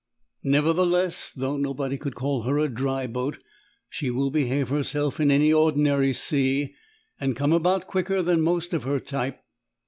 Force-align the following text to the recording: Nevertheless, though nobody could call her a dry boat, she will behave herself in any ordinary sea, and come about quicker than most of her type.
Nevertheless, 0.41 1.29
though 1.29 1.57
nobody 1.57 1.95
could 1.95 2.15
call 2.15 2.41
her 2.41 2.57
a 2.57 2.67
dry 2.67 3.05
boat, 3.05 3.37
she 3.87 4.09
will 4.09 4.31
behave 4.31 4.69
herself 4.69 5.19
in 5.19 5.29
any 5.29 5.53
ordinary 5.53 6.11
sea, 6.11 6.73
and 7.19 7.35
come 7.35 7.53
about 7.53 7.85
quicker 7.85 8.23
than 8.23 8.41
most 8.41 8.73
of 8.73 8.81
her 8.81 8.99
type. 8.99 9.39